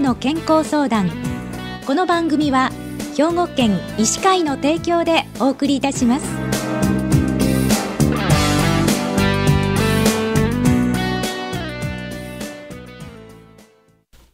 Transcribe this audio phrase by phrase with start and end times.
[0.00, 1.10] の健康相談。
[1.84, 2.70] この番組は
[3.16, 6.26] 兵庫県医師会の提供でお送りいたします。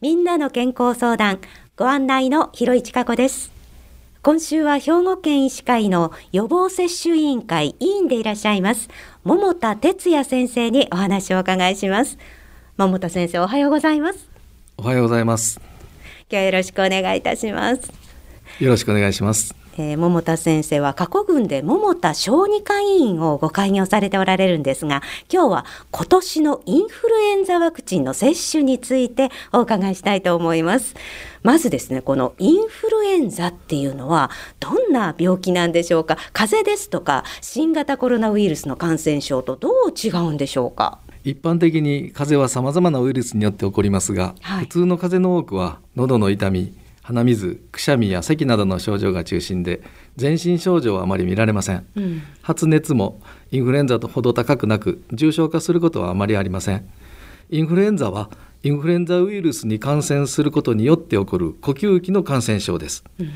[0.01, 1.39] みんなの健康相談
[1.75, 3.51] ご案内の広市加子です。
[4.21, 8.89] 今週は兵庫県医師会の予防接種委員会委員でいらっしゃいます
[9.23, 12.17] 桃田哲也先生にお話をお伺いします。
[12.77, 14.34] 桃田先生おはようございます。
[14.77, 15.59] おはようございます。
[16.29, 17.91] 今日はよろしくお願いいたします。
[18.59, 19.55] よろしくお願いします。
[19.77, 30.95] えー、桃田先生は過去軍で桃田小児科医院をご開業されておられるんですが今日は今年のインフルエンザワクチンの接種についてお伺いしたいと思います。
[31.43, 36.17] まずですねこのインフルエンザっていうのはどんな病気なんでしょうか？
[36.31, 40.99] 風邪ですとか新型コロナウイルスの感染症とどう違うんでしょうか？
[41.25, 49.81] 一般的に風邪は様々なウイルスによって起こりますが、はい、普通の風邪の多くは喉の痛み鼻水くしゃみや咳などの症状が中心で
[50.15, 56.87] 全身症状はあまり見られません、うん、発熱もインフルエンザとほど高くなく重症化することはあまりありません。
[57.49, 58.29] インフルエンザは
[58.63, 63.31] インフルエンザウイルスに感染することによって起こる呼吸器の感染症です、うん、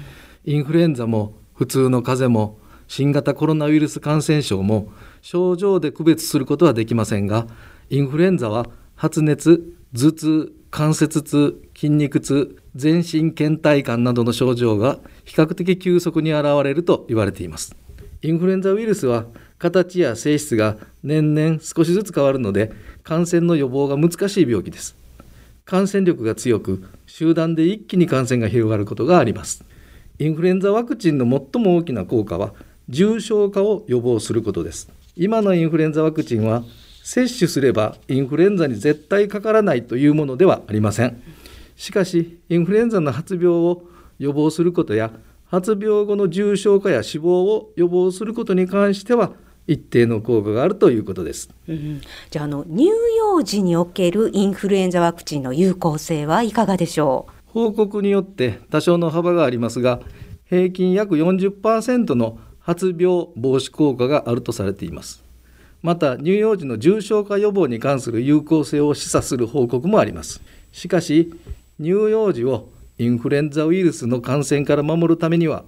[0.46, 2.58] インフルエンザも普通の風邪も
[2.90, 7.46] 新型コロナウイルス感染症も症状で区別することはできませんが
[7.92, 17.76] インフルエンザは発熱頭痛関節痛筋肉痛全身倦怠感などの症状が比較的急速に現れると言われています。
[18.24, 19.26] インフルエンザウイルスは
[19.60, 22.72] 形や性質が年々少しずつ変わるので
[23.04, 24.96] 感染の予防が難しい病気です。
[25.64, 29.64] 感染力が強く集団で一気に感染が広がることがあります。
[30.18, 32.54] インフルエンザワクチンの最も大きな効果は
[32.90, 34.92] 重症化を予防することです。
[35.16, 36.64] 今のインフルエンザワクチンは
[37.04, 41.22] 接種すればインフルエンザに絶対かからないというものではありません。
[41.76, 43.84] しかしインフルエンザの発病を
[44.18, 45.12] 予防することや
[45.46, 49.32] 発病後の重症化や死亡を予防することに関しては
[49.66, 57.52] 一定の効果があるということです、うん、じゃあの乳幼児におけるインフルエンザワクチンの有効性はいかがでしょう？
[57.52, 60.02] 報告によって多少の幅がありますが
[60.50, 62.40] 平均約40%の
[62.70, 65.24] 発病防止効果があるとされています。
[65.82, 70.40] また乳幼児の重症化予防に関する有効性を示唆する報告もあります。
[70.72, 71.34] しかし
[71.80, 72.70] 乳幼児を
[73.00, 75.64] インフルエンザウイルスの感染から守るためには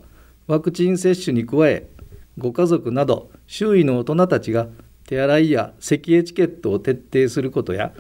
[0.46, 1.88] ワクチン接種に加え
[2.38, 4.68] ご家族など周囲の大人たちが
[5.08, 7.94] 手洗いや咳エチケットを徹底することや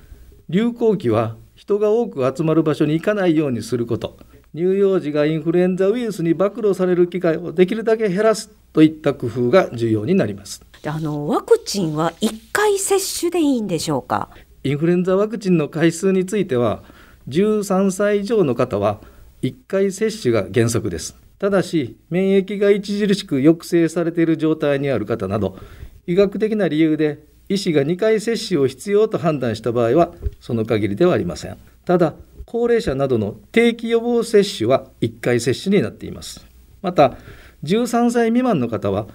[0.47, 4.19] 流行期は人が多く集まる場所に行かないようにすること。
[4.53, 14.29] 乳幼児がインフルエンザウイルスに暴露される機会をできるだけ減らすといった工夫が重要になりますあのワクチンは1回接種でいいんでしょうか？
[14.63, 16.83] インフルエンザワクチンの回数については
[17.29, 18.99] 13歳以上の方は
[19.41, 21.15] 1回接種が原則です。
[21.39, 25.57] ただし、免疫が著しく抑制されている状態にある方など、
[26.05, 27.19] 医学的な理由で
[27.49, 31.57] 医師が2回接種を必要と判断した場合は、その限りではありません。
[31.85, 32.13] ただ、
[32.51, 36.45] 高齢者などの定期予防接種は1回接種になっています。
[36.81, 37.15] また、
[37.63, 39.07] 13歳未満の方は、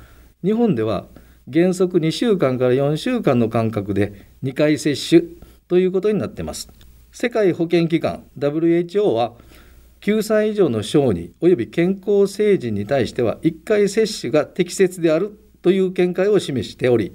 [0.43, 1.05] 日本では
[1.53, 5.21] 原則2週間から4週間の間隔で2回接種
[5.69, 6.71] ということになっています。
[7.13, 9.35] 世界保健機関 WHO は
[10.01, 17.13] 9歳以上の小児及び健康成人に対しては1回接種が適切であるという見解を示しており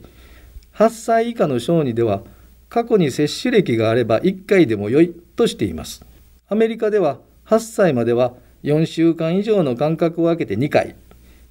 [0.75, 2.21] 8歳以下の小児では
[2.69, 6.05] 過去に接種歴があれば1回でも良いとしています
[6.51, 10.97] アメリカでは8歳までは4週間以上の間隔を空けて2回。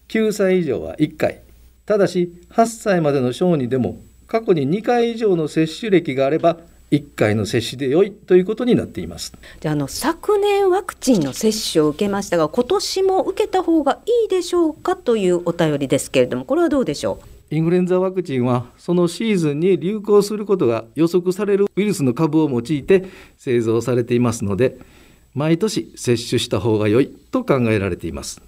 [0.09, 1.41] 9歳以上は1回。
[1.87, 3.97] ただし8歳までの小児でも
[4.27, 6.59] 過去に2回以上の接種歴があれば
[6.91, 9.33] 1回の接種で良いということになっています。
[9.61, 17.40] じゃあの昨年ワクチンの接種を受けましたが今年も受けた方がいいでしょうかというお便りですけれどもこれはどうでしょう？
[17.53, 23.05] インフルエンザワクチンはそのシーズンに流行することが予測されるウイルスの株を用いて
[23.37, 24.79] 製造されていますので
[25.35, 28.41] 毎年接種した方が良いと考えられています。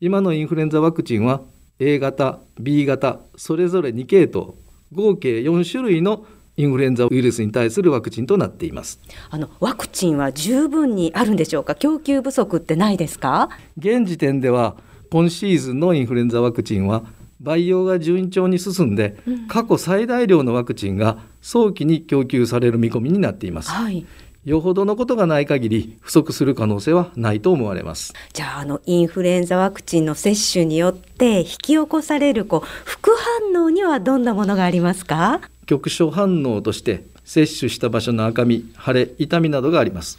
[0.00, 1.40] 今のインフルエンザワクチンは
[1.78, 4.54] A 型 B 型それぞれ2系統
[4.92, 6.26] 合計4種類の
[6.56, 8.98] インフルエンザウイルスに対するワクチンとなっています。
[9.28, 11.74] あのワクチンは十分にあるんでしょうか？
[11.74, 13.50] 供給不足ってないですか？
[13.76, 14.76] 現時点では
[15.10, 17.04] 今シーズンのインフルエンザワクチンは
[17.40, 24.06] 培養が順調に進んで、うん、過去最大量のワクチンが早期に供給される見込みになっています、はい、
[24.44, 28.14] よほどのことがない限り不足する可能性はないと思われます。
[28.32, 33.10] じゃああのインフルエンザワクチンの接種によって引き起こされるこう副
[33.52, 35.40] 反応にはどんなものがありますか？
[35.66, 40.18] 局所反応として接種した場所の赤み腫れ痛みなどがあります。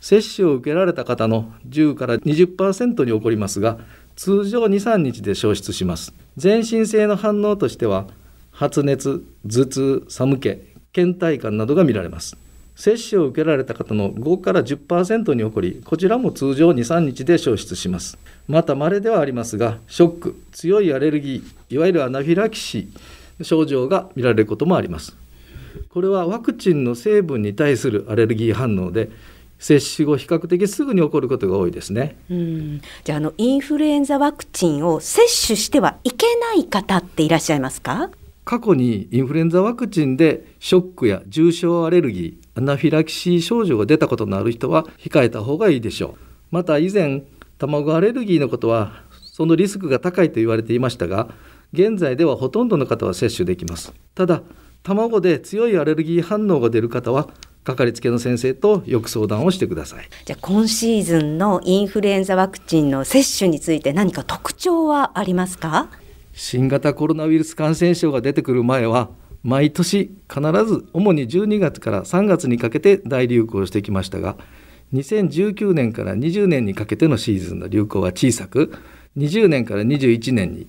[0.00, 3.78] 接種を受けられた方の10から20%に起こりますが
[4.16, 6.14] 通常23日で消失します。
[6.36, 8.06] 全身性の反応としては
[8.50, 10.58] 発熱頭痛寒気
[10.92, 12.36] 倦怠感などが見られます。
[12.76, 18.18] 接種を受けられた方の5から10%に起こりこちらも通常23日で消失します。
[18.48, 25.16] また稀ではありますがショック強いアレルギーいわゆるアナフィラキシー症状が見られることもあります。
[25.88, 29.10] これはワクチンの成分に対するアレルギー反応で
[29.58, 32.16] 接種後比較的すぐに起こることが多いですね。
[32.30, 32.80] うん。
[33.04, 38.10] じゃああのインフルエンザワクチンを接種してはいけない方っていらっしゃいますか？
[38.44, 46.24] 過去にインフルエンザワクチンでショックや重症アレルギーアナフィラキシー症状が出たことのある人は控えた方がいいでしょう。
[46.50, 47.22] また以前
[47.56, 51.28] 卵アレルギーのことはそのリスクが高いと言われていましたが
[51.72, 53.94] 現在ではほとんどの方は接種できます。
[54.14, 54.42] ただ
[54.82, 57.28] 卵で強いアレルギー反応が出る方は
[57.64, 60.04] かかりつけの先生とよく相談をしてください。
[60.24, 65.88] じゃあ今シーズンのインフルエンザワクチンの接種について何か特徴はありますか？
[66.34, 69.08] 新型コロナウイルス感染症が出てくる前は
[69.42, 74.36] 毎年必ず主に12月から3月にかけて大流行してきましたが
[74.92, 78.72] 2019年から20年にかけてのシーズンの流行は小さく
[79.16, 80.66] 20年から21年に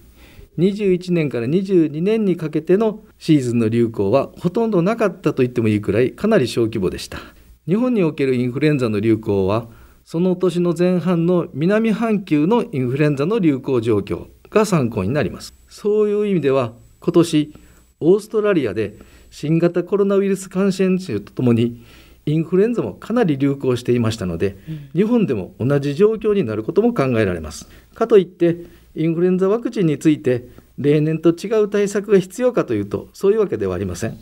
[0.57, 7.19] 21年から22年にかけてのシーズンの流行はほとんどなかったと言ってもいいくらいかなり小規模でした。
[7.67, 9.67] 日本におけるインフルエンザの流行は
[10.03, 15.53] その年の前半の南半球のインフルエンザの流行状況が参考になります。
[15.67, 17.53] そういう意味では今年
[17.99, 18.95] オーストラリアで
[19.31, 21.83] 新型コロナウイルス感染症とともに
[22.25, 24.57] インフルエンザもかなり流行していましたので、
[24.93, 27.67] 日本でも同じ状況になることも考えられます。
[27.93, 28.57] かといって
[28.95, 30.47] インフルエンザワクチンについて
[30.77, 34.17] 例年と違う対策が必要かというとそういうわけではありません。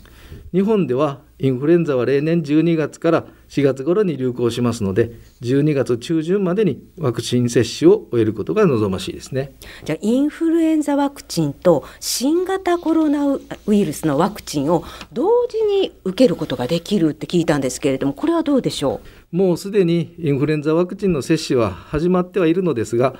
[0.52, 5.12] 日本ではインフルエンザは例年12月から4月頃に流行しますので
[5.42, 9.56] 12月中旬までにワクチン接種を終えることが望ましいですね。
[9.84, 19.36] じゃあインフルエンザワクチンと新型コロナウイルスのワクチンを同時に受けることができるって聞いたんですけれどもこれはどうでしょう？
[19.36, 23.16] もうすでにインフルエンザワクチンの接種は始まってはいるのですが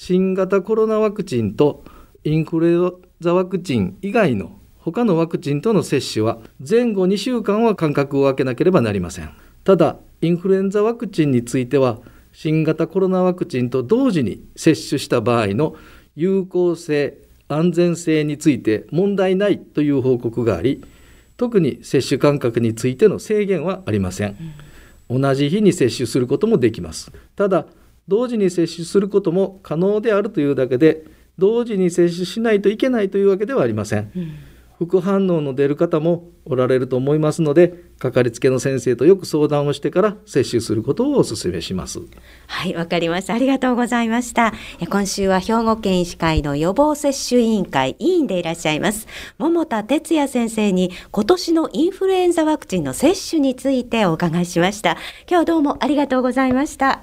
[0.00, 1.82] 新型コロナワクチンと
[2.22, 9.30] インフルエンザワクチン以外の他のワクチンとの接種は前後2週間は間隔を空けなければなりません。
[9.64, 11.98] ただインフルエンザワクチンについては
[12.32, 15.74] 新型コロナワクチンと同時に接種した場合の
[16.14, 17.18] 有効性
[17.48, 20.84] 安全性について問題ないという報告があり
[21.36, 24.36] 特に接種間隔についての制限はありません、
[25.10, 27.10] 同じ日に接種することもできます。
[27.34, 27.66] ただ
[28.08, 31.04] 同時に接種することも可能であるというだけで
[31.38, 34.32] 同時に接種しないといけないというわけではありません、うん。
[34.78, 42.00] 副反応の出る方もおられると思いますのでかかりつけの先生とよく相談をしてから接種することをお勧めします。
[42.46, 43.34] はいわかりました。
[43.34, 44.52] ありがとうございました。
[44.88, 49.06] 今週は兵庫県医師会の予防接種委員会委員でいらっしゃいます。
[49.38, 54.92] 桃田哲也先生に今年のインフルエンザワクチンの接種についてお伺いしました。
[54.92, 57.02] 今日はどうもありがとうございました